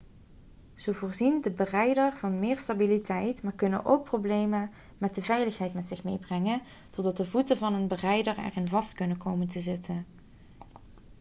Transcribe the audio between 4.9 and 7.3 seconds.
met de veiligheid met zich meebrengen doordat de